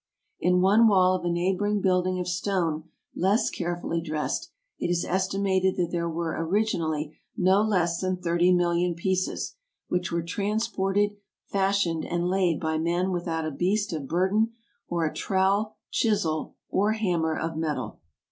[0.39, 5.75] In one wall of a neighboring building of stone less carefully dressed it is estimated
[5.77, 9.53] that there were originally no less than thirty million pieces,
[9.89, 14.53] which were transported, fashioned, and laid by men without a beast of burden
[14.87, 17.99] or a trowel, chisel, or hammer of metal.